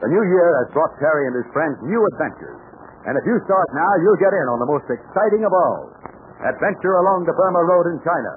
The 0.00 0.08
new 0.08 0.24
year 0.24 0.48
has 0.64 0.72
brought 0.72 0.96
Terry 0.96 1.28
and 1.28 1.36
his 1.36 1.48
friends 1.52 1.76
new 1.84 2.00
adventures. 2.16 2.56
And 3.04 3.20
if 3.20 3.24
you 3.28 3.36
start 3.44 3.68
now, 3.76 3.92
you'll 4.00 4.20
get 4.20 4.32
in 4.32 4.46
on 4.48 4.58
the 4.60 4.68
most 4.68 4.88
exciting 4.88 5.44
of 5.44 5.52
all 5.52 5.92
adventure 6.40 6.96
along 7.04 7.28
the 7.28 7.36
Burma 7.36 7.62
Road 7.68 7.92
in 7.92 8.00
China. 8.00 8.32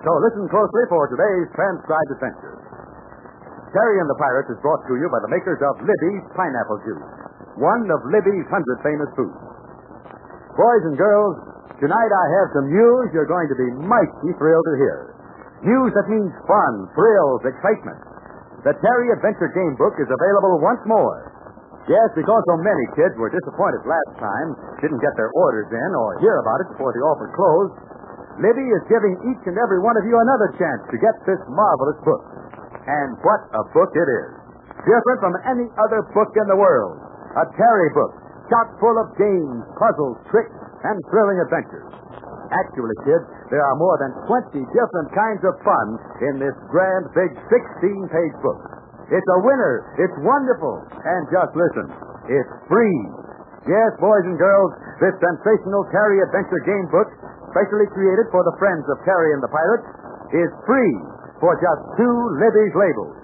So 0.00 0.10
listen 0.24 0.48
closely 0.48 0.84
for 0.88 1.04
today's 1.12 1.52
transcribed 1.52 2.10
adventure. 2.16 2.56
Terry 3.76 4.00
and 4.00 4.08
the 4.08 4.16
Pirates 4.16 4.48
is 4.48 4.60
brought 4.64 4.80
to 4.88 4.96
you 4.96 5.04
by 5.12 5.20
the 5.20 5.28
makers 5.28 5.60
of 5.60 5.84
Libby's 5.84 6.24
Pineapple 6.32 6.80
Juice, 6.88 7.08
one 7.60 7.84
of 7.92 8.00
Libby's 8.08 8.48
hundred 8.48 8.80
famous 8.80 9.12
foods. 9.20 9.36
Boys 10.56 10.82
and 10.88 10.96
girls, 10.96 11.36
tonight 11.76 12.08
I 12.08 12.26
have 12.40 12.48
some 12.56 12.72
news 12.72 13.12
you're 13.12 13.28
going 13.28 13.52
to 13.52 13.58
be 13.60 13.68
mighty 13.84 14.32
thrilled 14.40 14.64
to 14.64 14.76
hear. 14.80 14.98
News 15.60 15.92
that 15.92 16.08
means 16.08 16.32
fun, 16.48 16.88
thrills, 16.96 17.44
excitement. 17.44 18.00
The 18.66 18.74
Terry 18.82 19.14
Adventure 19.14 19.46
Game 19.54 19.78
Book 19.78 19.94
is 20.02 20.10
available 20.10 20.58
once 20.58 20.82
more. 20.90 21.30
Yes, 21.86 22.10
because 22.18 22.42
so 22.50 22.58
many 22.58 22.84
kids 22.98 23.14
were 23.14 23.30
disappointed 23.30 23.86
last 23.86 24.18
time, 24.18 24.48
didn't 24.82 24.98
get 24.98 25.14
their 25.14 25.30
orders 25.38 25.70
in 25.70 25.90
or 25.94 26.18
hear 26.18 26.34
about 26.42 26.66
it 26.66 26.74
before 26.74 26.90
the 26.90 26.98
offer 27.06 27.30
closed, 27.30 27.78
Libby 28.42 28.66
is 28.66 28.82
giving 28.90 29.14
each 29.30 29.42
and 29.46 29.54
every 29.54 29.78
one 29.78 29.94
of 29.94 30.02
you 30.02 30.18
another 30.18 30.50
chance 30.58 30.82
to 30.90 30.98
get 30.98 31.14
this 31.30 31.38
marvelous 31.46 31.94
book. 32.02 32.26
And 32.90 33.14
what 33.22 33.46
a 33.54 33.62
book 33.70 33.94
it 33.94 34.08
is. 34.10 34.30
Different 34.82 35.18
from 35.22 35.34
any 35.46 35.70
other 35.78 36.02
book 36.10 36.34
in 36.34 36.50
the 36.50 36.58
world. 36.58 36.98
A 37.38 37.46
Terry 37.54 37.90
book, 37.94 38.18
chock 38.50 38.82
full 38.82 38.98
of 38.98 39.14
games, 39.14 39.62
puzzles, 39.78 40.18
tricks, 40.26 40.58
and 40.82 40.98
thrilling 41.14 41.38
adventures. 41.38 41.86
Actually, 42.50 42.96
kids, 43.02 43.26
there 43.50 43.62
are 43.62 43.76
more 43.78 43.96
than 43.98 44.12
20 44.26 44.62
different 44.70 45.08
kinds 45.14 45.42
of 45.42 45.54
fun 45.66 45.86
in 46.30 46.38
this 46.38 46.54
grand, 46.70 47.10
big 47.14 47.32
16-page 47.50 48.36
book. 48.42 48.60
It's 49.10 49.30
a 49.38 49.40
winner. 49.42 49.74
It's 49.98 50.16
wonderful. 50.22 50.82
And 50.86 51.22
just 51.30 51.54
listen, 51.54 51.86
it's 52.26 52.52
free. 52.66 52.98
Yes, 53.66 53.90
boys 53.98 54.24
and 54.26 54.38
girls, 54.38 54.70
this 55.02 55.14
sensational 55.18 55.86
Terry 55.90 56.22
Adventure 56.22 56.62
Game 56.66 56.86
Book, 56.90 57.10
specially 57.50 57.90
created 57.94 58.30
for 58.30 58.46
the 58.46 58.54
friends 58.62 58.86
of 58.86 59.02
Terry 59.02 59.34
and 59.34 59.42
the 59.42 59.50
Pirates, 59.50 59.86
is 60.34 60.50
free 60.66 60.94
for 61.42 61.54
just 61.58 61.80
two 61.98 62.16
Libby's 62.38 62.74
labels. 62.78 63.14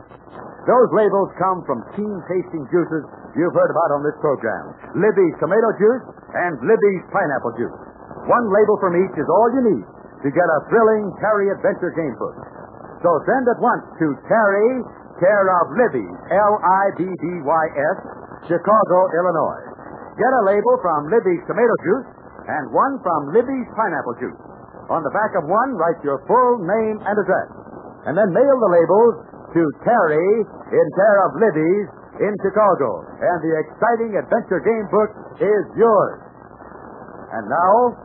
Those 0.67 0.91
labels 0.95 1.31
come 1.39 1.67
from 1.67 1.83
keen-tasting 1.99 2.65
juices 2.71 3.03
you've 3.35 3.55
heard 3.55 3.71
about 3.75 3.99
on 3.99 4.03
this 4.07 4.15
program. 4.23 4.79
Libby's 4.95 5.35
tomato 5.43 5.71
juice 5.79 6.05
and 6.35 6.59
Libby's 6.63 7.03
pineapple 7.11 7.55
juice. 7.59 7.79
One 8.27 8.47
label 8.53 8.77
from 8.79 8.95
each 8.97 9.15
is 9.19 9.29
all 9.29 9.49
you 9.55 9.63
need 9.77 9.85
to 10.23 10.29
get 10.31 10.47
a 10.47 10.59
thrilling 10.71 11.11
Terry 11.19 11.51
Adventure 11.51 11.91
Game 11.95 12.15
Book. 12.17 12.37
So 13.03 13.11
send 13.27 13.45
at 13.51 13.59
once 13.59 13.83
to 13.99 14.07
Terry, 14.31 14.71
care 15.19 15.47
of 15.63 15.65
Libby, 15.75 16.07
L-I-B-B-Y-S, 16.31 17.97
Chicago, 18.47 18.99
Illinois. 19.19 19.63
Get 20.15 20.31
a 20.31 20.47
label 20.47 20.75
from 20.83 21.11
Libby's 21.11 21.43
tomato 21.51 21.75
juice 21.83 22.07
and 22.47 22.71
one 22.71 22.99
from 23.03 23.35
Libby's 23.35 23.69
pineapple 23.75 24.17
juice. 24.23 24.41
On 24.91 25.03
the 25.03 25.15
back 25.15 25.33
of 25.39 25.47
one, 25.47 25.79
write 25.79 25.99
your 26.07 26.23
full 26.27 26.63
name 26.63 27.03
and 27.03 27.17
address. 27.19 27.49
And 28.07 28.19
then 28.19 28.35
mail 28.35 28.57
the 28.59 28.71
labels 28.71 29.15
to 29.55 29.63
Terry 29.87 30.31
in 30.47 30.87
care 30.95 31.19
of 31.27 31.31
Libby's 31.39 31.87
in 32.23 32.33
Chicago. 32.43 33.07
And 33.19 33.39
the 33.43 33.55
exciting 33.63 34.13
adventure 34.19 34.61
game 34.61 34.87
book 34.91 35.11
is 35.39 35.65
yours. 35.79 36.32
And 37.33 37.49
now, 37.49 37.97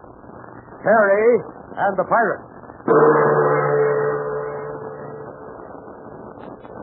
Terry 0.83 1.27
and 1.75 1.93
the 1.99 2.07
Pirates. 2.07 2.47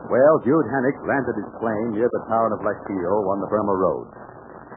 Well, 0.05 0.35
Jude 0.45 0.69
Hennick 0.69 1.01
landed 1.01 1.35
his 1.41 1.51
plane 1.57 1.97
near 1.97 2.05
the 2.05 2.23
town 2.29 2.53
of 2.53 2.61
Lashio 2.61 3.25
on 3.33 3.41
the 3.41 3.49
Burma 3.49 3.73
Road. 3.73 4.07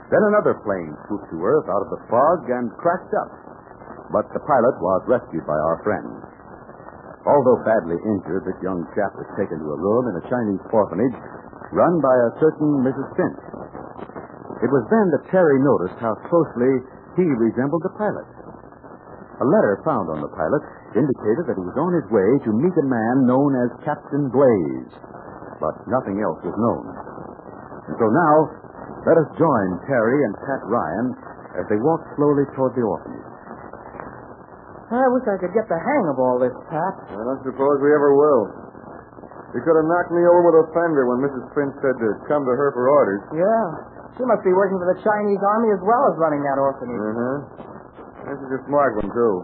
Then 0.08 0.24
another 0.32 0.56
plane 0.64 0.96
swooped 1.06 1.28
to 1.28 1.44
earth 1.44 1.68
out 1.68 1.84
of 1.84 1.92
the 1.92 2.00
fog 2.08 2.48
and 2.48 2.72
crashed 2.80 3.12
up. 3.12 3.30
But 4.08 4.32
the 4.32 4.40
pilot 4.40 4.76
was 4.80 5.04
rescued 5.04 5.44
by 5.44 5.60
our 5.60 5.84
friends. 5.84 6.24
Although 7.28 7.60
badly 7.68 8.00
injured, 8.00 8.48
this 8.48 8.56
young 8.64 8.88
chap 8.96 9.12
was 9.20 9.28
taken 9.36 9.60
to 9.60 9.68
a 9.68 9.76
room 9.76 10.08
in 10.08 10.16
a 10.16 10.28
Chinese 10.32 10.64
orphanage 10.72 11.18
run 11.76 12.00
by 12.00 12.16
a 12.16 12.32
certain 12.40 12.80
Mrs. 12.80 13.08
Finch. 13.12 13.44
It 14.64 14.70
was 14.72 14.88
then 14.88 15.06
that 15.12 15.28
Terry 15.28 15.60
noticed 15.60 16.00
how 16.00 16.16
closely 16.32 16.88
he 17.18 17.26
resembled 17.26 17.82
the 17.82 17.94
pilot. 17.98 18.28
A 19.42 19.46
letter 19.46 19.82
found 19.82 20.06
on 20.10 20.22
the 20.22 20.30
pilot 20.34 20.62
indicated 20.94 21.46
that 21.50 21.58
he 21.58 21.66
was 21.66 21.78
on 21.78 21.90
his 21.94 22.06
way 22.10 22.30
to 22.46 22.50
meet 22.54 22.74
a 22.78 22.86
man 22.86 23.26
known 23.26 23.54
as 23.66 23.84
Captain 23.86 24.30
Blaze, 24.30 24.92
but 25.58 25.74
nothing 25.90 26.22
else 26.22 26.38
was 26.46 26.54
known. 26.54 26.84
And 27.90 27.94
so 27.98 28.06
now, 28.06 28.34
let 29.06 29.18
us 29.18 29.28
join 29.38 29.66
Terry 29.86 30.18
and 30.26 30.34
Pat 30.42 30.62
Ryan 30.66 31.06
as 31.58 31.64
they 31.70 31.78
walk 31.78 32.02
slowly 32.18 32.46
toward 32.54 32.74
the 32.74 32.82
orphanage. 32.82 33.26
I 34.88 35.04
wish 35.12 35.26
I 35.28 35.36
could 35.36 35.52
get 35.52 35.68
the 35.68 35.76
hang 35.76 36.04
of 36.08 36.16
all 36.16 36.40
this, 36.40 36.54
Pat. 36.72 36.94
I 37.12 37.20
don't 37.20 37.44
suppose 37.44 37.76
we 37.84 37.92
ever 37.92 38.16
will. 38.16 38.42
You 39.54 39.60
could 39.64 39.76
have 39.76 39.88
knocked 39.88 40.12
me 40.12 40.24
over 40.24 40.40
with 40.44 40.56
a 40.60 40.66
fender 40.76 41.08
when 41.08 41.24
Mrs. 41.24 41.44
Finch 41.56 41.72
said 41.80 41.96
to 41.96 42.08
come 42.28 42.44
to 42.44 42.52
her 42.52 42.68
for 42.72 42.88
orders. 42.88 43.22
Yeah. 43.32 43.97
She 44.16 44.24
must 44.24 44.42
be 44.42 44.54
working 44.54 44.78
for 44.80 44.88
the 44.94 44.98
Chinese 45.04 45.42
Army 45.42 45.70
as 45.76 45.82
well 45.84 46.02
as 46.10 46.14
running 46.16 46.42
that 46.42 46.58
orphanage. 46.58 46.96
Uh-huh. 46.96 47.36
This 48.32 48.40
is 48.44 48.50
a 48.56 48.60
smart 48.66 48.96
one, 48.98 49.10
too. 49.12 49.34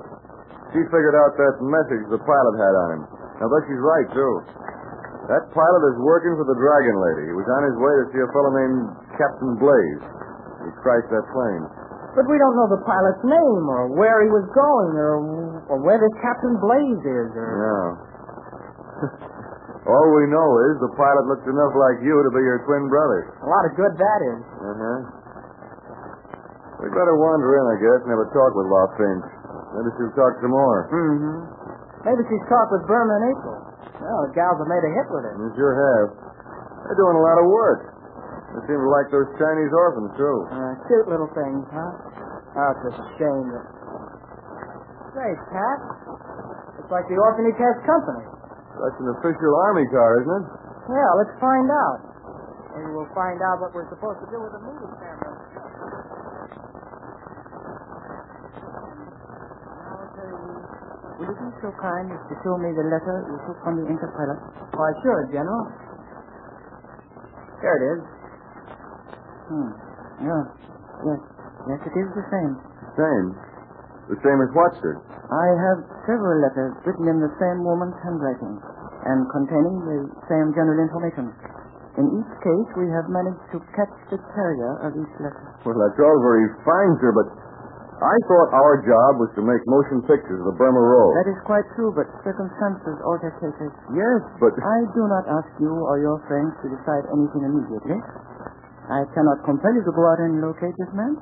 She 0.75 0.81
figured 0.91 1.15
out 1.15 1.37
that 1.39 1.55
message 1.63 2.03
the 2.11 2.19
pilot 2.19 2.55
had 2.59 2.75
on 2.75 2.89
him. 2.99 3.03
I 3.39 3.45
bet 3.47 3.63
she's 3.71 3.83
right, 3.83 4.09
too. 4.11 4.33
That 5.31 5.49
pilot 5.55 5.83
is 5.95 5.97
working 6.05 6.37
for 6.37 6.45
the 6.45 6.59
Dragon 6.59 6.97
Lady. 7.01 7.25
He 7.33 7.37
was 7.37 7.49
on 7.49 7.63
his 7.65 7.77
way 7.81 7.95
to 7.97 8.05
see 8.13 8.21
a 8.21 8.29
fellow 8.35 8.53
named 8.53 8.81
Captain 9.17 9.53
Blaze. 9.57 10.05
He 10.67 10.71
crashed 10.85 11.09
that 11.09 11.25
plane. 11.33 11.65
But 12.13 12.29
we 12.29 12.37
don't 12.37 12.55
know 12.55 12.69
the 12.71 12.85
pilot's 12.85 13.25
name 13.25 13.65
or 13.67 13.91
where 13.97 14.23
he 14.23 14.31
was 14.31 14.47
going 14.53 14.93
or, 14.95 15.13
or 15.67 15.79
where 15.81 15.99
this 15.99 16.15
Captain 16.21 16.55
Blaze 16.61 17.03
is 17.03 17.31
or... 17.35 17.51
Yeah. 17.57 19.31
All 19.85 20.09
we 20.17 20.25
know 20.33 20.49
is 20.73 20.81
the 20.81 20.93
pilot 20.97 21.25
looks 21.29 21.45
enough 21.45 21.77
like 21.77 22.01
you 22.01 22.17
to 22.17 22.31
be 22.33 22.41
your 22.41 22.65
twin 22.65 22.89
brother. 22.89 23.37
A 23.45 23.49
lot 23.49 23.69
of 23.69 23.73
good 23.77 23.93
that 24.01 24.21
is. 24.25 24.41
Uh-huh. 24.41 24.99
We 26.81 26.89
better 26.89 27.17
wander 27.21 27.49
in, 27.61 27.65
I 27.69 27.77
guess, 27.81 28.01
and 28.05 28.11
have 28.13 28.25
a 28.25 28.31
talk 28.33 28.53
with 28.57 28.69
La 28.69 28.85
Finch. 28.97 29.29
Maybe 29.77 29.89
she'll 30.01 30.17
talk 30.17 30.33
some 30.41 30.53
more. 30.57 30.89
Mm-hmm. 30.89 31.37
Maybe 32.05 32.23
she's 32.29 32.45
talked 32.49 32.73
with 32.73 32.85
Burma 32.89 33.13
and 33.13 33.25
April. 33.33 33.57
Well, 34.01 34.21
the 34.29 34.33
gals 34.37 34.57
have 34.61 34.69
made 34.69 34.85
a 34.85 34.93
hit 34.93 35.09
with 35.13 35.25
it. 35.29 35.35
You 35.37 35.49
sure 35.57 35.73
have. 35.77 36.07
They're 36.85 37.01
doing 37.01 37.17
a 37.17 37.25
lot 37.25 37.41
of 37.41 37.47
work. 37.49 37.81
They 38.57 38.61
seem 38.69 38.81
to 38.81 38.91
like 38.93 39.09
those 39.13 39.29
Chinese 39.41 39.73
orphans, 39.73 40.13
too. 40.17 40.37
Uh, 40.49 40.73
cute 40.89 41.09
little 41.09 41.31
things, 41.33 41.65
huh? 41.73 41.93
Oh, 42.57 42.71
it's 42.89 43.01
a 43.01 43.07
shame 43.21 43.47
that... 43.53 43.67
Say, 45.15 45.31
Pat, 45.55 45.79
it's 46.83 46.91
like 46.91 47.07
the 47.07 47.17
orphanage 47.17 47.59
has 47.59 47.77
company. 47.87 48.34
That's 48.75 48.99
an 48.99 49.09
official 49.19 49.53
army 49.71 49.87
car, 49.89 50.11
isn't 50.23 50.35
it? 50.35 50.47
Yeah, 50.91 51.11
let's 51.17 51.35
find 51.39 51.69
out. 51.71 51.99
Maybe 52.75 52.91
we'll 52.91 53.11
find 53.15 53.39
out 53.39 53.63
what 53.63 53.71
we're 53.71 53.89
supposed 53.89 54.19
to 54.21 54.29
do 54.35 54.39
with 54.43 54.51
the 54.51 54.63
movie 54.67 54.91
camera. 54.99 55.31
Will 61.15 61.31
you 61.31 61.37
be 61.39 61.51
so 61.63 61.71
kind 61.79 62.11
as 62.11 62.19
to 62.27 62.35
show 62.43 62.59
me 62.59 62.75
the 62.75 62.85
letter 62.91 63.17
you 63.31 63.39
took 63.47 63.59
from 63.63 63.79
the 63.79 63.87
pilot? 63.87 64.39
Why, 64.75 64.91
sure, 65.07 65.31
General. 65.31 65.65
There 67.63 67.77
it 67.79 67.85
is. 67.95 68.01
Hmm. 69.49 69.71
Yeah. 70.27 70.43
Yes. 71.07 71.21
Yes, 71.71 71.81
it 71.87 71.95
is 71.97 72.09
the 72.13 72.27
same. 72.29 72.53
Same. 72.99 73.27
The 74.11 74.19
same 74.21 74.39
as 74.43 74.51
what, 74.53 74.75
sir? 74.83 75.01
I 75.33 75.47
have 75.71 75.79
several 76.05 76.37
letters 76.41 76.73
written 76.85 77.07
in 77.09 77.19
the 77.21 77.33
same 77.41 77.61
woman's 77.65 77.97
handwriting 78.05 78.57
and 79.05 79.21
containing 79.33 79.77
the 79.85 79.99
same 80.29 80.53
general 80.57 80.81
information. 80.81 81.29
In 81.95 82.07
each 82.11 82.33
case, 82.43 82.69
we 82.75 82.91
have 82.91 83.07
managed 83.07 83.45
to 83.55 83.59
catch 83.77 83.95
the 84.11 84.19
carrier 84.35 84.73
of 84.83 84.99
each 84.99 85.15
letter. 85.23 85.45
Well, 85.63 85.79
that's 85.79 86.01
all 86.01 86.19
very 86.27 86.47
fine, 86.67 86.93
sir, 86.99 87.15
but 87.15 87.29
I 88.03 88.17
thought 88.27 88.51
our 88.51 88.83
job 88.83 89.23
was 89.23 89.31
to 89.39 89.43
make 89.47 89.63
motion 89.71 90.03
pictures 90.03 90.43
of 90.43 90.47
the 90.51 90.57
Burma 90.59 90.83
Road. 90.83 91.13
That 91.23 91.31
is 91.31 91.39
quite 91.47 91.63
true, 91.79 91.95
but 91.95 92.11
circumstances 92.27 92.99
alter 93.07 93.31
cases. 93.39 93.71
Yes, 93.95 94.21
but... 94.43 94.51
I 94.59 94.79
do 94.91 95.07
not 95.07 95.25
ask 95.31 95.47
you 95.63 95.71
or 95.71 96.03
your 96.03 96.19
friends 96.27 96.51
to 96.67 96.75
decide 96.75 97.07
anything 97.15 97.47
immediately. 97.47 97.99
I 98.91 99.07
cannot 99.15 99.47
compel 99.47 99.71
you 99.73 99.87
to 99.87 99.95
go 99.95 100.05
out 100.11 100.21
and 100.21 100.43
locate 100.43 100.75
this 100.75 100.93
man. 100.93 101.15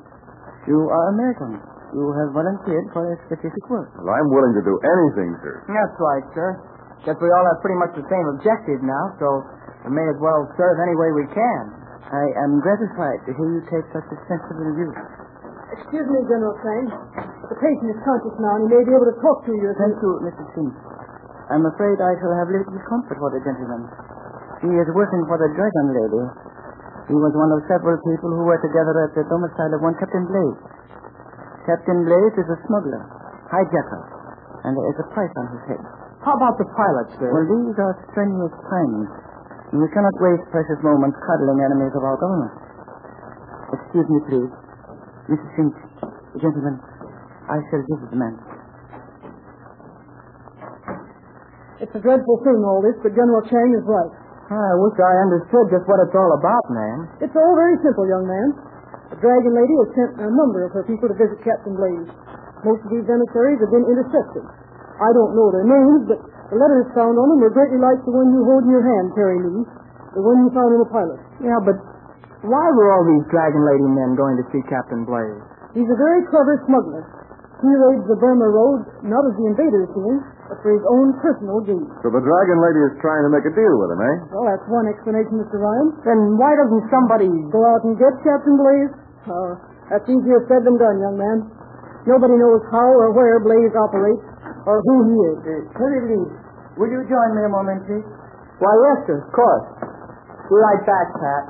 You 0.65 0.81
are 0.89 1.05
Americans. 1.13 1.61
You 1.93 2.09
have 2.17 2.33
volunteered 2.33 2.89
for 2.97 3.05
a 3.05 3.17
specific 3.29 3.61
work. 3.69 3.93
Well, 4.01 4.17
I'm 4.17 4.29
willing 4.33 4.57
to 4.57 4.65
do 4.65 4.81
anything, 4.81 5.37
sir. 5.45 5.61
That's 5.69 5.97
right, 6.01 6.25
sir. 6.33 6.49
Guess 7.05 7.21
we 7.21 7.29
all 7.29 7.47
have 7.53 7.61
pretty 7.61 7.77
much 7.77 7.93
the 7.93 8.07
same 8.09 8.27
objective 8.33 8.81
now, 8.81 9.13
so 9.21 9.45
we 9.85 9.93
may 9.93 10.09
as 10.09 10.17
well 10.17 10.49
serve 10.57 10.81
any 10.81 10.97
way 10.97 11.13
we 11.13 11.29
can. 11.29 11.63
I 12.09 12.25
am 12.49 12.65
gratified 12.65 13.21
to 13.29 13.31
hear 13.37 13.49
you 13.49 13.63
take 13.69 13.85
such 13.93 14.09
a 14.09 14.19
sensible 14.25 14.73
view. 14.73 14.89
Excuse 15.73 16.09
me, 16.09 16.21
General 16.29 16.57
Crane. 16.65 16.89
The 17.49 17.57
patient 17.61 17.89
is 17.93 18.01
conscious 18.05 18.37
now, 18.41 18.57
and 18.57 18.69
he 18.69 18.77
may 18.77 18.85
be 18.85 18.93
able 18.97 19.09
to 19.09 19.19
talk 19.21 19.45
to 19.45 19.53
you. 19.53 19.73
Thank 19.77 20.01
you- 20.01 20.21
you, 20.21 20.33
Mrs. 20.33 20.49
Finch. 20.57 20.77
I'm 21.49 21.65
afraid 21.67 22.01
I 22.01 22.17
shall 22.21 22.33
have 22.33 22.49
little 22.49 22.73
comfort 22.89 23.19
for 23.21 23.31
the 23.31 23.41
gentleman. 23.41 23.89
He 24.65 24.73
is 24.81 24.89
working 24.97 25.25
for 25.29 25.37
the 25.37 25.49
Dragon 25.53 25.87
Lady. 25.93 26.25
He 27.09 27.17
was 27.17 27.37
one 27.37 27.53
of 27.53 27.61
several 27.69 27.97
people 28.01 28.33
who 28.33 28.45
were 28.45 28.61
together 28.61 28.97
at 29.05 29.13
the 29.13 29.25
domicile 29.29 29.75
of 29.75 29.83
one 29.83 29.95
Captain 30.01 30.25
Blaze. 30.25 30.57
Captain 31.67 31.99
Blaze 32.03 32.37
is 32.43 32.49
a 32.51 32.59
smuggler, 32.67 33.03
hijacker, 33.47 34.03
and 34.67 34.75
there 34.75 34.89
is 34.91 34.99
a 34.99 35.07
price 35.15 35.31
on 35.39 35.47
his 35.55 35.63
head. 35.71 35.83
How 36.27 36.35
about 36.39 36.59
the 36.59 36.67
pilot, 36.75 37.07
sir? 37.19 37.31
Well, 37.31 37.47
these 37.47 37.77
are 37.79 37.95
strenuous 38.11 38.55
times. 38.71 39.07
and 39.75 39.79
We 39.83 39.89
cannot 39.91 40.15
waste 40.23 40.47
precious 40.51 40.79
moments 40.83 41.19
cuddling 41.23 41.63
enemies 41.63 41.95
of 41.95 42.03
our 42.03 42.19
government. 42.19 42.55
Excuse 43.75 44.07
me, 44.11 44.19
please. 44.31 44.53
Mrs. 45.31 45.51
Finch, 45.55 45.77
gentlemen, 46.43 46.79
I 47.47 47.59
shall 47.71 47.83
visit 47.87 48.09
the 48.11 48.19
man. 48.19 48.35
It's 51.83 51.95
a 51.95 52.03
dreadful 52.03 52.39
thing, 52.47 52.59
all 52.63 52.83
this, 52.83 52.95
but 53.03 53.11
General 53.15 53.43
Chang 53.51 53.71
is 53.75 53.83
right. 53.87 54.13
I 54.53 54.73
wish 54.79 54.95
I 55.03 55.15
understood 55.27 55.67
just 55.75 55.87
what 55.91 55.99
it's 56.07 56.15
all 56.15 56.33
about, 56.39 56.65
man. 56.71 56.99
It's 57.25 57.35
all 57.35 57.55
very 57.59 57.75
simple, 57.83 58.07
young 58.07 58.27
man. 58.27 58.49
The 59.13 59.21
Dragon 59.21 59.53
Lady 59.53 59.75
has 59.77 59.91
sent 59.93 60.13
a 60.25 60.31
number 60.33 60.65
of 60.65 60.73
her 60.73 60.85
people 60.89 61.05
to 61.07 61.17
visit 61.21 61.37
Captain 61.45 61.77
Blaze. 61.77 62.09
Most 62.65 62.81
of 62.81 62.91
these 62.91 63.05
emissaries 63.05 63.61
have 63.61 63.73
been 63.73 63.85
intercepted. 63.85 64.45
I 64.97 65.11
don't 65.13 65.37
know 65.37 65.53
their 65.53 65.69
names, 65.69 66.09
but 66.09 66.19
the 66.49 66.57
letters 66.57 66.89
found 66.97 67.21
on 67.21 67.27
them 67.29 67.41
were 67.45 67.53
greatly 67.53 67.77
like 67.77 68.01
the 68.09 68.15
one 68.15 68.33
you 68.33 68.41
hold 68.49 68.65
in 68.65 68.73
your 68.73 68.85
hand, 68.85 69.13
Terry 69.13 69.37
Lee, 69.37 69.69
the 70.17 70.25
one 70.25 70.41
you 70.41 70.49
found 70.57 70.73
in 70.73 70.81
the 70.81 70.89
pilot. 70.89 71.21
Yeah, 71.45 71.61
but 71.61 71.77
why 72.49 72.67
were 72.73 72.89
all 72.97 73.05
these 73.05 73.27
Dragon 73.29 73.63
Lady 73.69 73.89
men 73.93 74.17
going 74.17 74.41
to 74.41 74.45
see 74.49 74.65
Captain 74.67 75.05
Blaze? 75.05 75.45
He's 75.77 75.89
a 75.93 75.99
very 76.01 76.25
clever 76.33 76.57
smuggler. 76.65 77.05
He 77.61 77.69
raids 77.69 78.09
the 78.09 78.17
Burma 78.17 78.49
Road 78.49 78.81
not 79.07 79.23
as 79.29 79.35
the 79.37 79.47
invaders 79.47 79.93
do, 79.93 80.09
but 80.51 80.59
for 80.61 80.71
his 80.75 80.85
own 80.91 81.15
personal 81.23 81.59
gain. 81.63 81.85
So 82.03 82.11
the 82.11 82.23
Dragon 82.23 82.59
Lady 82.61 82.81
is 82.91 82.95
trying 82.99 83.23
to 83.27 83.31
make 83.31 83.47
a 83.47 83.55
deal 83.55 83.75
with 83.79 83.91
him, 83.95 84.03
eh? 84.03 84.17
Well, 84.35 84.47
that's 84.51 84.67
one 84.69 84.87
explanation, 84.91 85.39
Mr. 85.39 85.59
Ryan. 85.63 85.89
Then 86.03 86.19
why 86.37 86.53
doesn't 86.59 86.85
somebody... 86.91 87.31
Go 87.55 87.63
out 87.63 87.83
and 87.87 87.95
get 87.97 88.13
Captain 88.27 88.57
Blaze? 88.59 88.93
Oh, 89.31 89.51
that's 89.89 90.07
easier 90.11 90.43
said 90.51 90.67
than 90.67 90.77
done, 90.77 90.99
young 90.99 91.17
man. 91.17 91.39
Nobody 92.05 92.35
knows 92.35 92.63
how 92.75 92.83
or 92.83 93.15
where 93.15 93.39
Blaze 93.39 93.71
operates, 93.79 94.27
or 94.67 94.83
who 94.83 94.95
he 95.07 95.15
is. 95.31 95.37
Terry 95.79 96.01
Lee, 96.11 96.27
will 96.75 96.91
you 96.91 97.07
join 97.07 97.31
me 97.39 97.47
a 97.47 97.53
moment, 97.53 97.87
please? 97.87 98.03
Why, 98.59 98.75
yes, 98.75 98.99
sir, 99.07 99.19
of 99.23 99.31
course. 99.31 99.67
Be 100.51 100.57
right 100.59 100.83
back, 100.83 101.09
Pat. 101.15 101.45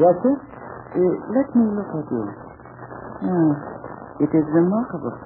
Yes, 0.00 0.16
sir? 0.24 0.34
Uh, 0.90 1.14
let 1.32 1.48
me 1.56 1.64
look 1.76 1.90
at 1.92 2.06
you. 2.12 2.24
Hmm. 3.20 3.52
It 4.20 4.30
is 4.36 4.46
remarkable. 4.52 5.16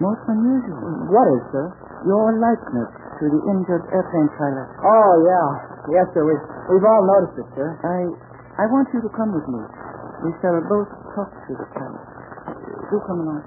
Most 0.00 0.24
unusual. 0.32 0.80
What 1.12 1.28
is, 1.36 1.44
sir? 1.52 1.66
Your 2.08 2.40
likeness 2.40 2.88
to 3.20 3.24
the 3.28 3.40
injured 3.52 3.84
airplane 3.92 4.32
pilot. 4.40 4.68
Oh, 4.80 5.12
yeah. 5.28 5.48
Yes, 5.92 6.08
sir. 6.16 6.24
We've, 6.24 6.40
we've 6.72 6.88
all 6.88 7.04
noticed 7.04 7.36
it, 7.36 7.48
sir. 7.52 7.68
I, 7.84 8.08
I 8.56 8.64
want 8.72 8.88
you 8.96 9.04
to 9.04 9.10
come 9.12 9.36
with 9.36 9.44
me. 9.44 9.60
We 10.24 10.32
shall 10.40 10.56
both 10.72 10.88
talk 11.12 11.28
to 11.28 11.52
the 11.52 11.68
pilot. 11.76 12.00
Do 12.88 12.96
come 13.04 13.20
along. 13.28 13.44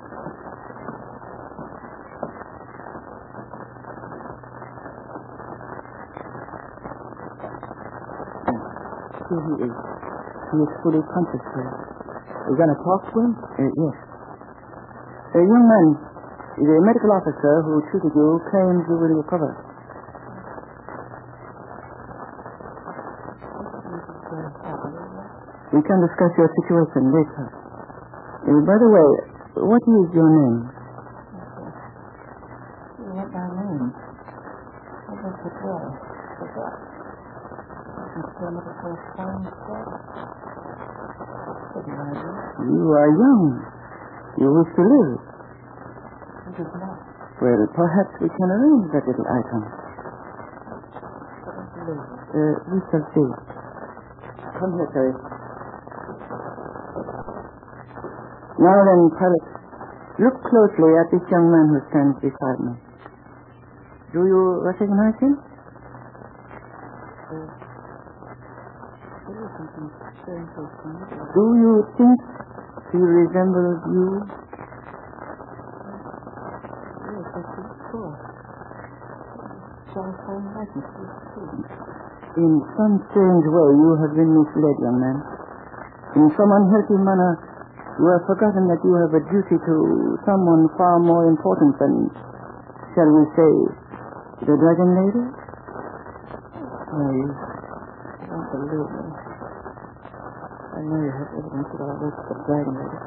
Here 9.34 9.42
he 9.42 9.54
is. 9.66 9.74
He 9.74 10.58
is 10.62 10.72
fully 10.86 11.02
conscious, 11.10 11.44
sir. 11.58 11.66
We're 12.46 12.60
going 12.62 12.70
to 12.70 12.82
talk 12.86 13.02
to 13.10 13.18
him? 13.18 13.32
Uh, 13.34 13.66
yes. 13.74 14.13
Uh, 15.34 15.42
young 15.42 15.66
man, 15.66 15.98
the 16.62 16.78
medical 16.86 17.10
officer 17.10 17.66
who 17.66 17.82
treated 17.90 18.14
you 18.14 18.38
claims 18.54 18.86
you 18.86 19.02
will 19.02 19.18
recover. 19.18 19.50
We 25.74 25.82
can 25.82 25.98
discuss 26.06 26.38
your 26.38 26.46
situation 26.54 27.10
later. 27.10 27.50
Uh, 27.50 28.62
by 28.62 28.78
the 28.78 28.90
way, 28.94 29.10
what 29.58 29.82
is 29.82 30.14
your 30.14 30.30
name? 30.30 30.70
What 33.10 33.34
my 33.34 33.50
name? 33.58 33.90
What 35.10 35.18
it. 35.18 35.94
You 42.70 42.86
are 42.94 43.10
young. 43.18 43.83
You 44.38 44.50
wish 44.50 44.72
to 44.76 44.82
live. 44.82 45.14
Well, 47.42 47.62
perhaps 47.76 48.14
we 48.22 48.30
can 48.30 48.50
arrange 48.50 48.88
that 48.94 49.06
little 49.06 49.28
item. 49.30 49.62
Uh, 51.84 52.56
we 52.72 52.80
shall 52.90 53.06
see. 53.14 53.30
Come 54.58 54.72
here, 54.80 54.90
Terry. 54.94 55.14
Now 58.58 58.80
then, 58.86 59.02
pilot, 59.20 59.46
look 60.18 60.38
closely 60.46 60.92
at 60.98 61.12
this 61.12 61.26
young 61.30 61.52
man 61.52 61.68
who 61.74 61.80
stands 61.92 62.18
beside 62.22 62.60
me. 62.64 62.74
Do 64.14 64.26
you 64.26 64.62
recognize 64.64 65.18
him? 65.20 65.38
Do 71.34 71.46
you 71.60 71.86
think 71.98 72.20
he 72.94 73.02
resembles 73.02 73.82
you? 73.90 74.22
In 82.34 82.54
some 82.78 82.96
strange 83.10 83.46
way, 83.50 83.70
you 83.78 83.90
have 83.98 84.14
been 84.14 84.30
misled, 84.30 84.78
young 84.78 84.98
man. 85.02 85.18
In 86.22 86.30
some 86.38 86.50
unhealthy 86.54 86.98
manner, 87.02 87.34
you 87.98 88.06
have 88.14 88.26
forgotten 88.30 88.70
that 88.70 88.82
you 88.86 88.94
have 89.02 89.14
a 89.14 89.22
duty 89.26 89.58
to 89.58 89.76
someone 90.26 90.70
far 90.78 91.02
more 91.02 91.26
important 91.30 91.74
than, 91.82 92.10
shall 92.94 93.10
we 93.10 93.26
say, 93.34 93.54
the 94.46 94.54
Dragon 94.54 94.90
Lady? 95.02 95.26
Oh, 96.94 97.10
you 97.10 97.26
don't 98.30 98.50
believe 98.54 98.86
me. 98.86 99.33
I 100.74 100.82
know 100.82 100.98
you 101.06 101.14
have 101.14 101.30
evidence 101.38 101.70
that 101.70 101.86
I 101.86 101.96
work 102.02 102.18
for 102.18 102.34
the 102.34 102.44
Dragon 102.50 102.74
Lady. 102.74 103.00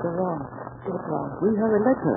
You're 0.00 0.16
wrong. 0.16 0.40
You're 0.88 1.04
wrong. 1.04 1.28
We 1.44 1.52
have 1.60 1.68
a 1.68 1.82
letter. 1.84 2.16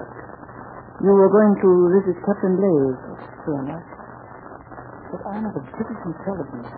You 1.04 1.12
were 1.12 1.28
going 1.28 1.54
to 1.60 1.70
visit 2.00 2.16
Captain 2.24 2.56
Blaze. 2.56 3.00
True 3.44 3.60
enough. 3.68 3.84
But 5.12 5.22
I'm 5.28 5.44
of 5.48 5.54
the 5.60 5.64
British 5.76 6.02
intelligence. 6.08 6.72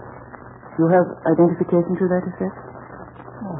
You 0.81 0.85
have 0.89 1.05
identification 1.25 1.93
to 2.01 2.05
that 2.09 2.23
effect? 2.33 2.57
No. 3.45 3.51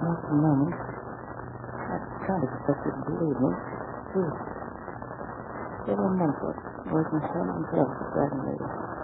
Not 0.00 0.16
at 0.20 0.28
the 0.28 0.36
moment. 0.36 0.76
I 0.76 1.96
can't 2.28 2.44
expect 2.44 2.80
you 2.84 2.92
to 2.96 3.02
believe 3.08 3.38
me. 3.40 3.52
Please. 4.12 4.36
Several 5.88 6.12
months 6.20 6.40
working 6.92 7.22
hand 7.24 7.48
in 7.48 7.62
glove 7.64 7.92
with 7.96 8.10
Dragon 8.12 8.40
Lady. 8.44 8.99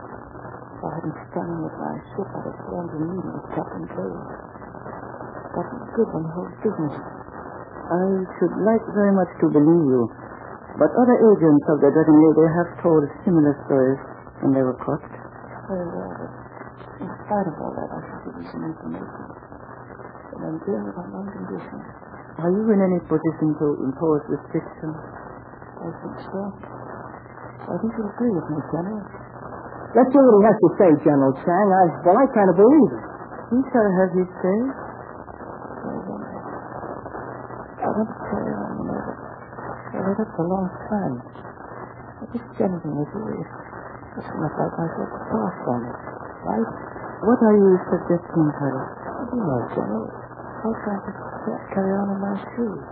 If 0.76 0.85
I 0.85 0.92
hadn't 0.92 1.16
sprung 1.33 1.49
in 1.56 1.61
with 1.64 1.76
my 1.80 1.95
ship, 2.12 2.28
I'd 2.37 2.45
have 2.52 2.61
formed 2.68 2.92
a 2.92 3.00
meeting 3.00 3.33
with 3.33 3.49
Captain 3.56 3.85
Blaze. 3.97 4.28
That 5.56 5.66
was 5.73 5.88
good 5.97 6.11
on 6.12 6.21
the 6.28 6.33
whole 6.37 6.52
business. 6.61 6.95
I 7.00 8.04
should 8.37 8.54
like 8.61 8.85
very 8.92 9.14
much 9.16 9.33
to 9.40 9.47
believe 9.56 9.85
you, 9.88 10.04
but 10.76 10.92
other 10.92 11.16
agents 11.33 11.64
of 11.73 11.80
the 11.80 11.88
Dragon 11.88 12.18
Lady 12.21 12.45
have 12.61 12.71
told 12.85 13.09
similar 13.25 13.56
stories. 13.64 14.00
And 14.45 14.52
they 14.52 14.61
were 14.61 14.76
caught. 14.85 15.00
Very 15.00 15.88
well, 15.97 16.12
but 16.12 16.28
in 17.00 17.09
spite 17.25 17.49
of 17.49 17.56
all 17.56 17.73
that, 17.73 17.88
I 17.88 18.00
should 18.04 18.21
give 18.28 18.37
you 18.37 18.47
some 18.52 18.68
information. 18.68 19.25
And 20.37 20.40
I'm 20.45 20.59
dealing 20.61 20.85
with 20.92 21.00
on 21.00 21.09
one 21.09 21.28
condition. 21.33 21.80
Are 22.37 22.52
you 22.52 22.68
in 22.68 22.85
any 22.85 23.00
position 23.09 23.56
to 23.56 23.66
impose 23.80 24.28
restrictions? 24.28 24.92
I 24.92 25.88
think 25.88 26.16
so. 26.28 26.40
I 27.64 27.75
think 27.80 27.97
you'll 27.97 28.12
agree 28.12 28.28
with 28.37 28.45
me, 28.52 28.61
General. 28.68 29.00
Let's 29.97 30.12
hear 30.12 30.21
what 30.21 30.37
he 30.37 30.45
has 30.45 30.59
to 30.61 30.71
say, 30.76 30.91
General 31.09 31.33
Chang. 31.41 31.69
I, 31.73 31.85
well, 32.05 32.21
I 32.21 32.29
kind 32.37 32.53
of 32.53 32.57
believe 32.61 32.91
it. 32.93 33.05
He 33.49 33.59
shall 33.73 33.88
have 33.97 34.12
his 34.12 34.29
say. 34.45 34.59
I 37.81 37.88
want 37.97 38.09
to 38.12 38.19
carry 38.29 38.53
on, 38.53 38.71
you 38.76 38.85
know, 38.93 39.00
but 39.00 40.00
I've 40.05 40.21
had 40.21 40.21
it 40.21 40.29
for 40.37 40.45
a 40.45 40.49
long 40.53 40.69
time. 40.93 41.17
But 42.21 42.29
this 42.35 42.45
gentleman 42.61 43.09
you 43.09 43.41
is 43.41 43.49
just 44.21 44.29
enough 44.37 44.53
like 44.59 44.75
myself 44.76 45.09
to 45.17 45.21
pass 45.33 45.57
on 45.65 45.81
it, 45.87 45.97
right? 46.45 46.69
What 47.25 47.41
are 47.41 47.57
you 47.57 47.73
suggesting, 47.88 48.47
Harry? 48.61 48.85
You 49.33 49.41
know, 49.41 49.61
General, 49.73 50.12
I'll 50.12 50.76
try 50.85 50.97
to 51.00 51.12
ca- 51.17 51.65
carry 51.73 51.93
on 51.97 52.07
in 52.12 52.19
my 52.21 52.37
shoes. 52.53 52.85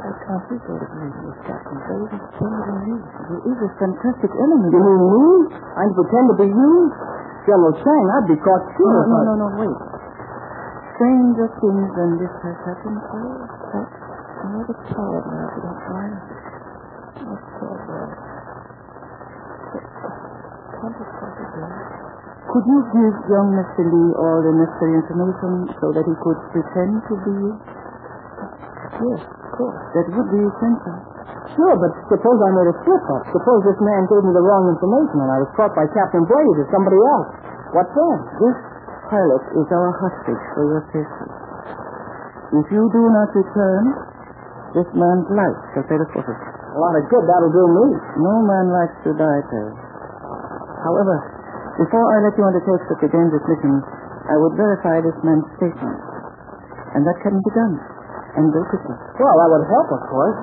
I 0.00 0.12
can't 0.24 0.44
be 0.48 0.56
go 0.64 0.72
to 0.80 0.86
the 0.86 0.96
meeting 0.96 1.24
with 1.28 1.40
Captain 1.44 1.76
Blaze. 1.76 2.08
He's 2.08 2.26
stronger 2.40 2.62
than 2.64 2.78
me. 2.88 2.96
He 3.04 3.36
is 3.52 3.58
a 3.60 3.70
fantastic 3.76 4.32
enemy. 4.32 4.68
You 4.72 4.80
mean 4.80 5.02
me? 5.12 5.28
I'm 5.76 5.92
to 5.92 6.00
pretend 6.00 6.26
to 6.32 6.36
be 6.40 6.48
you? 6.48 6.72
General 7.44 7.74
Chang, 7.76 8.06
I'd 8.16 8.28
be 8.28 8.36
caught 8.40 8.64
too. 8.76 8.88
No, 8.88 9.04
no, 9.04 9.18
no, 9.24 9.34
no, 9.36 9.48
wait. 9.60 9.78
Stranger 10.96 11.48
things 11.60 11.88
than 11.96 12.10
this 12.16 12.34
has 12.44 12.56
happened. 12.64 13.00
But 13.00 13.88
I'm 14.40 14.56
rather 14.56 14.76
tired 14.88 15.24
now, 15.28 15.44
if 15.44 15.52
you 15.56 15.62
don't 15.68 15.84
mind. 15.88 16.16
Not 17.20 17.42
so 17.60 17.66
uh, 17.68 18.08
Can't 20.80 20.96
again? 20.96 21.72
Could 22.50 22.64
you 22.66 22.80
give 22.90 23.14
young 23.30 23.52
Mr. 23.54 23.84
Lee 23.84 24.10
all 24.16 24.40
the 24.42 24.52
necessary 24.56 24.98
information 24.98 25.70
so 25.78 25.92
that 25.92 26.02
he 26.02 26.14
could 26.18 26.40
pretend 26.50 26.98
to 27.06 27.14
be 27.22 27.32
you? 27.36 27.52
Yes, 29.00 29.22
course. 29.60 29.76
That 29.92 30.06
would 30.16 30.30
be 30.32 30.40
essential. 30.40 30.96
Sure, 31.52 31.76
but 31.76 31.92
suppose 32.08 32.38
I 32.40 32.50
made 32.56 32.68
a 32.72 32.76
slip 32.80 33.04
up. 33.12 33.22
Suppose 33.28 33.60
this 33.68 33.80
man 33.84 34.08
gave 34.08 34.24
me 34.24 34.32
the 34.32 34.44
wrong 34.44 34.72
information 34.72 35.18
and 35.20 35.30
I 35.30 35.38
was 35.44 35.50
caught 35.52 35.76
by 35.76 35.84
Captain 35.92 36.24
Blaze 36.24 36.56
or 36.64 36.66
somebody 36.72 36.96
else. 36.96 37.28
What 37.76 37.86
then? 37.92 38.16
This 38.40 38.56
pilot 39.12 39.44
is 39.60 39.68
our 39.68 39.90
hostage 40.00 40.44
for 40.56 40.62
your 40.64 40.82
safety. 40.94 41.28
If 42.50 42.66
you 42.72 42.82
do 42.88 43.02
not 43.12 43.28
return, 43.36 43.82
this 44.74 44.88
man's 44.94 45.28
life 45.34 45.58
shall 45.74 45.86
pay 45.86 45.98
the 45.98 46.08
forfeit. 46.14 46.38
A 46.38 46.78
lot 46.78 46.94
of 46.94 47.02
good 47.10 47.24
that'll 47.26 47.50
do 47.50 47.66
me. 47.66 47.86
No 48.22 48.34
man 48.46 48.66
likes 48.70 48.96
to 49.06 49.10
die, 49.18 49.42
Terry. 49.50 49.74
However, 50.86 51.16
before 51.82 52.06
I 52.14 52.16
let 52.26 52.34
you 52.38 52.44
undertake 52.46 52.82
such 52.86 53.02
a 53.06 53.10
dangerous 53.10 53.42
mission, 53.50 53.74
I 54.30 54.38
would 54.38 54.54
verify 54.54 55.02
this 55.02 55.18
man's 55.26 55.46
statement. 55.58 55.98
And 56.94 57.02
that 57.06 57.18
can 57.22 57.34
be 57.38 57.50
done. 57.54 57.74
And. 58.36 58.46
Well, 58.54 59.34
that 59.40 59.48
would 59.50 59.66
help, 59.66 59.88
of 59.90 60.02
course. 60.06 60.38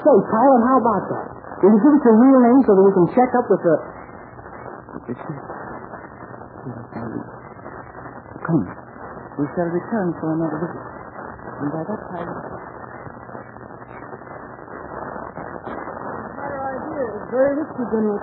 Say, 0.00 0.16
pilot, 0.30 0.62
how 0.66 0.76
about 0.80 1.04
that? 1.10 1.26
Will 1.60 1.76
you 1.76 1.80
give 1.84 1.92
us 1.92 2.02
your 2.08 2.16
real 2.16 2.40
name 2.40 2.60
so 2.64 2.72
that 2.72 2.80
we 2.80 2.92
can 2.96 3.06
check 3.12 3.30
up 3.36 3.44
with 3.52 3.60
the... 3.60 3.74
Come. 8.48 8.64
We 9.36 9.44
shall 9.52 9.68
return 9.68 10.08
for 10.16 10.32
another 10.32 10.56
visit. 10.56 10.82
And 11.60 11.68
by 11.68 11.82
that 11.84 12.00
time... 12.08 12.32
Very 17.30 17.62
risky, 17.62 17.84
General. 17.94 18.18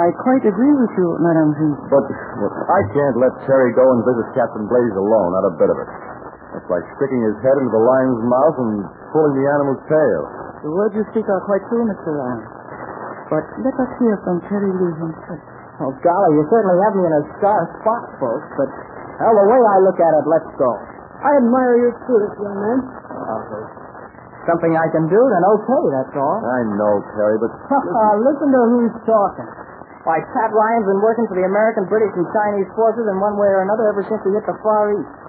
I 0.00 0.08
quite 0.16 0.44
agree 0.48 0.72
with 0.72 0.92
you, 0.96 1.08
Madame 1.20 1.52
V. 1.58 1.60
But, 1.92 2.08
but 2.08 2.52
I 2.72 2.80
can't 2.88 3.16
let 3.20 3.36
Terry 3.44 3.74
go 3.76 3.84
and 3.84 4.00
visit 4.00 4.32
Captain 4.32 4.64
Blaze 4.64 4.96
alone, 4.96 5.36
not 5.36 5.44
a 5.44 5.54
bit 5.60 5.68
of 5.68 5.76
it. 5.76 6.05
It's 6.56 6.68
like 6.72 6.84
sticking 6.96 7.20
his 7.20 7.36
head 7.44 7.56
into 7.60 7.68
the 7.68 7.84
lion's 7.84 8.22
mouth 8.24 8.56
and 8.64 8.72
pulling 9.12 9.34
the 9.36 9.44
animal's 9.44 9.82
tail. 9.86 10.22
The 10.64 10.72
words 10.72 10.92
you 10.96 11.04
speak 11.12 11.28
are 11.28 11.42
quite 11.44 11.60
true, 11.68 11.84
Mr. 11.84 12.16
Ryan. 12.16 12.40
But 13.28 13.44
let 13.60 13.76
us 13.76 13.90
hear 14.00 14.16
from 14.24 14.40
Terry 14.48 14.72
Lee 14.72 14.94
himself. 14.96 15.40
Oh, 15.84 15.92
golly, 16.00 16.32
you 16.32 16.42
certainly 16.48 16.78
have 16.80 16.94
me 16.96 17.04
in 17.04 17.12
a 17.12 17.22
star 17.36 17.60
spot, 17.82 18.02
folks, 18.16 18.48
but, 18.56 18.70
well, 19.20 19.36
the 19.36 19.46
way 19.52 19.60
I 19.60 19.76
look 19.84 20.00
at 20.00 20.12
it, 20.16 20.24
let's 20.24 20.48
go. 20.56 20.70
I 21.20 21.36
admire 21.36 21.76
your 21.76 21.92
spirit, 22.00 22.32
young 22.40 22.56
man. 22.56 22.78
Oh, 23.12 23.42
there's 23.52 23.72
something 24.48 24.72
I 24.72 24.88
can 24.94 25.04
do, 25.12 25.20
then 25.20 25.42
okay, 25.44 25.84
that's 25.92 26.14
all. 26.16 26.38
I 26.40 26.60
know, 26.80 26.94
Terry, 27.12 27.36
but 27.36 27.52
uh, 27.76 28.14
Listen 28.24 28.48
to 28.48 28.60
who's 28.72 28.96
talking. 29.04 29.48
Why, 30.06 30.22
Pat 30.22 30.54
Ryan's 30.54 30.86
been 30.86 31.02
working 31.02 31.26
for 31.26 31.34
the 31.34 31.44
American, 31.44 31.84
British, 31.90 32.14
and 32.14 32.24
Chinese 32.30 32.70
forces 32.78 33.04
in 33.10 33.18
one 33.18 33.34
way 33.36 33.50
or 33.50 33.66
another 33.66 33.90
ever 33.90 34.06
since 34.06 34.22
he 34.22 34.30
hit 34.32 34.46
the 34.46 34.54
Far 34.62 34.94
East. 34.94 35.25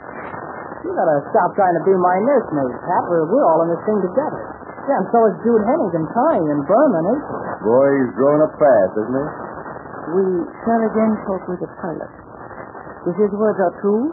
You 0.85 0.93
gotta 0.93 1.17
stop 1.33 1.49
trying 1.57 1.73
to 1.73 1.83
be 1.83 1.93
my 1.97 2.15
nursemaid, 2.21 2.73
Pat. 2.85 3.03
We're, 3.09 3.25
we're 3.25 3.47
all 3.49 3.65
in 3.65 3.73
this 3.73 3.83
thing 3.87 3.99
together. 4.05 4.41
Yeah, 4.87 5.03
and 5.03 5.07
so 5.11 5.19
is 5.27 5.35
Jude 5.43 5.63
Hennington, 5.67 6.05
Connie, 6.15 6.47
and 6.47 6.61
Burma, 6.63 6.99
ain't 7.01 7.11
he? 7.11 7.19
boy, 7.65 7.87
he's 7.97 8.13
growing 8.15 8.41
up 8.45 8.53
fast, 8.55 8.93
isn't 8.95 9.17
he? 9.17 9.25
We 10.07 10.23
shall 10.63 10.81
again 10.87 11.11
talk 11.27 11.43
with 11.51 11.59
the 11.59 11.67
pilot. 11.83 12.11
If 13.03 13.15
his 13.19 13.31
words 13.35 13.59
are 13.59 13.75
true, 13.83 14.07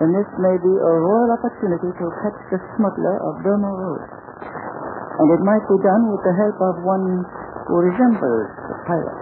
then 0.00 0.16
this 0.16 0.28
may 0.40 0.56
be 0.56 0.72
a 0.72 0.92
royal 0.96 1.30
opportunity 1.36 1.92
to 1.92 2.04
catch 2.24 2.38
the 2.48 2.58
smuggler 2.78 3.16
of 3.28 3.44
Burma 3.44 3.68
Road. 3.68 4.02
And 5.20 5.28
it 5.28 5.42
might 5.44 5.66
be 5.68 5.76
done 5.84 6.08
with 6.08 6.24
the 6.24 6.34
help 6.40 6.56
of 6.56 6.74
one 6.88 7.04
who 7.68 7.74
resembles 7.84 8.48
the 8.72 8.76
pilot. 8.88 9.18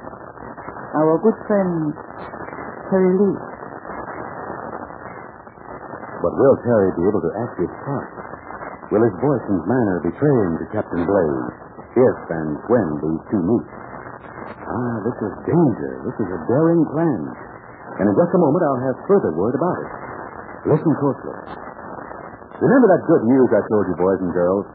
Our 0.94 1.18
good 1.18 1.38
friend, 1.50 1.90
Terry 2.94 3.14
Lee. 3.18 3.50
But 6.20 6.36
will 6.36 6.56
Terry 6.64 6.90
be 7.00 7.04
able 7.08 7.24
to 7.24 7.32
act 7.40 7.56
his 7.56 7.72
part? 7.84 8.10
Will 8.92 9.04
his 9.06 9.16
voice 9.24 9.46
and 9.48 9.60
manner 9.64 9.96
betray 10.04 10.36
him 10.44 10.52
to 10.60 10.66
Captain 10.74 11.02
Blaze 11.06 11.46
if 11.96 12.18
and 12.28 12.50
when 12.68 12.88
these 13.00 13.22
two 13.32 13.42
meet? 13.42 13.66
Ah, 14.68 14.96
this 15.02 15.18
is 15.18 15.32
danger. 15.48 15.92
This 16.06 16.16
is 16.20 16.28
a 16.28 16.40
daring 16.46 16.84
plan. 16.92 17.22
And 17.98 18.04
in 18.06 18.14
just 18.14 18.32
a 18.34 18.40
moment, 18.40 18.62
I'll 18.62 18.84
have 18.86 18.98
further 19.08 19.32
word 19.34 19.54
about 19.56 19.78
it. 19.80 19.90
Listen 20.76 20.92
closely. 21.00 21.36
Remember 22.60 22.88
that 22.92 23.08
good 23.08 23.24
news 23.24 23.48
I 23.56 23.64
told 23.72 23.88
you, 23.88 23.96
boys 23.96 24.20
and 24.20 24.32
girls? 24.36 24.68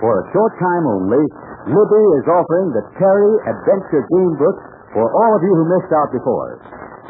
For 0.00 0.12
a 0.12 0.24
short 0.32 0.52
time 0.56 0.84
only, 0.88 1.20
Libby 1.68 2.04
is 2.20 2.26
offering 2.32 2.72
the 2.72 2.84
Terry 2.96 3.32
Adventure 3.44 4.04
Game 4.08 4.34
Book 4.40 4.56
for 4.96 5.04
all 5.04 5.32
of 5.36 5.42
you 5.44 5.52
who 5.52 5.64
missed 5.68 5.92
out 5.92 6.08
before. 6.12 6.56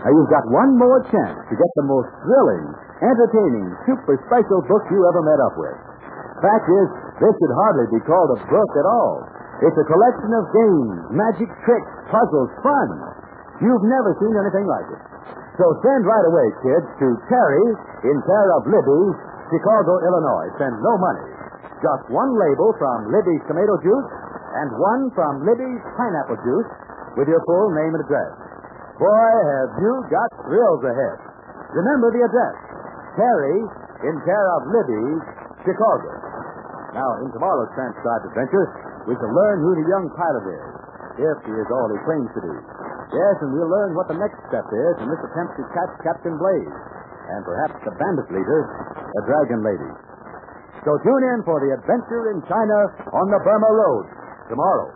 Now, 0.02 0.10
you've 0.10 0.30
got 0.30 0.46
one 0.50 0.74
more 0.78 1.02
chance 1.06 1.38
to 1.50 1.54
get 1.54 1.70
the 1.78 1.86
most 1.86 2.10
thrilling, 2.22 2.66
entertaining, 3.02 3.66
super 3.84 4.16
special 4.28 4.60
book 4.64 4.84
you 4.88 5.00
ever 5.04 5.22
met 5.24 5.40
up 5.44 5.54
with. 5.58 5.76
Fact 6.40 6.66
is, 6.68 6.88
this 7.20 7.34
should 7.36 7.54
hardly 7.56 7.86
be 7.96 8.00
called 8.04 8.30
a 8.36 8.40
book 8.48 8.70
at 8.76 8.86
all. 8.88 9.24
It's 9.64 9.76
a 9.76 9.86
collection 9.88 10.30
of 10.36 10.44
games, 10.52 10.96
magic 11.16 11.48
tricks, 11.64 11.92
puzzles, 12.12 12.52
fun. 12.60 12.88
You've 13.64 13.86
never 13.88 14.12
seen 14.20 14.36
anything 14.36 14.68
like 14.68 14.88
it. 14.92 15.00
So 15.56 15.64
send 15.80 16.04
right 16.04 16.26
away, 16.28 16.46
kids, 16.60 16.88
to 17.00 17.06
Terry 17.32 17.66
in 18.04 18.16
care 18.28 18.48
of 18.60 18.68
Libby, 18.68 19.02
Chicago, 19.48 19.96
Illinois. 20.04 20.52
Send 20.60 20.76
no 20.84 20.92
money. 21.00 21.28
Just 21.80 22.04
one 22.12 22.28
label 22.36 22.76
from 22.76 23.08
Libby's 23.08 23.40
tomato 23.48 23.80
juice 23.80 24.08
and 24.60 24.68
one 24.76 25.08
from 25.16 25.40
Libby's 25.48 25.80
pineapple 25.96 26.36
juice 26.44 26.68
with 27.16 27.28
your 27.32 27.40
full 27.48 27.72
name 27.72 27.96
and 27.96 28.04
address. 28.04 28.32
Boy, 29.00 29.32
have 29.56 29.72
you 29.80 29.92
got 30.12 30.28
thrills 30.44 30.84
ahead. 30.84 31.16
Remember 31.72 32.12
the 32.12 32.24
address. 32.28 32.56
Terry 33.16 33.58
in 34.06 34.14
care 34.22 34.46
of 34.60 34.60
Libby's, 34.68 35.24
Chicago. 35.64 36.10
Now, 36.92 37.10
in 37.24 37.28
tomorrow's 37.32 37.72
transcribed 37.76 38.24
adventure, 38.32 38.66
we 39.08 39.16
shall 39.16 39.32
learn 39.32 39.60
who 39.60 39.72
the 39.76 39.86
young 39.88 40.06
pilot 40.16 40.44
is, 40.48 40.72
if 41.20 41.36
he 41.48 41.52
is 41.56 41.68
all 41.72 41.88
he 41.92 41.98
claims 42.04 42.30
to 42.36 42.40
be. 42.44 42.56
Yes, 43.12 43.34
and 43.40 43.52
we'll 43.52 43.70
learn 43.70 43.94
what 43.94 44.08
the 44.08 44.18
next 44.18 44.36
step 44.48 44.64
is 44.64 44.94
in 45.00 45.06
this 45.08 45.22
attempt 45.32 45.56
to 45.60 45.64
catch 45.72 45.92
Captain 46.04 46.36
Blaze, 46.36 46.76
and 47.32 47.40
perhaps 47.44 47.76
the 47.84 47.92
bandit 47.96 48.28
leader, 48.32 48.60
the 49.12 49.22
Dragon 49.28 49.60
Lady. 49.64 49.92
So 50.84 50.96
tune 51.02 51.24
in 51.34 51.38
for 51.44 51.60
the 51.60 51.76
adventure 51.76 52.32
in 52.32 52.42
China 52.46 52.78
on 53.12 53.26
the 53.30 53.40
Burma 53.42 53.70
Road 53.70 54.06
tomorrow. 54.48 54.95